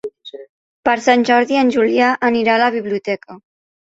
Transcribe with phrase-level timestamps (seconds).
[0.87, 3.37] Per Sant Jordi en Julià anirà a la biblioteca.